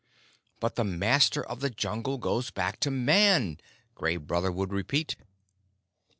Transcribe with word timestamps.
"But 0.59 0.77
the 0.77 0.83
Master 0.83 1.45
of 1.45 1.59
the 1.59 1.69
Jungle 1.69 2.17
goes 2.17 2.49
back 2.49 2.79
to 2.79 2.89
Man," 2.89 3.59
Gray 3.93 4.17
Brother 4.17 4.51
would 4.51 4.73
repeat. 4.73 5.15